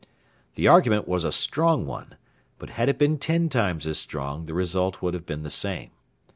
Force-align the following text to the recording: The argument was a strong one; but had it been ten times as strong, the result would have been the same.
The 0.55 0.67
argument 0.67 1.07
was 1.07 1.23
a 1.23 1.31
strong 1.31 1.85
one; 1.85 2.15
but 2.57 2.71
had 2.71 2.89
it 2.89 2.97
been 2.97 3.19
ten 3.19 3.49
times 3.49 3.85
as 3.85 3.99
strong, 3.99 4.47
the 4.47 4.53
result 4.55 5.03
would 5.03 5.13
have 5.13 5.27
been 5.27 5.43
the 5.43 5.51
same. 5.51 5.91